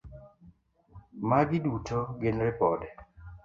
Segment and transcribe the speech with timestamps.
[1.29, 2.87] Magi duto gin ripode.